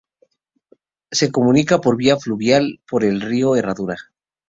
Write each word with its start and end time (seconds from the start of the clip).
Se 1.11 1.31
comunica 1.31 1.79
por 1.79 1.95
vía 1.95 2.17
fluvial 2.17 2.79
por 2.89 3.03
el 3.03 3.21
"río 3.21 3.55
Herradura". 3.55 3.97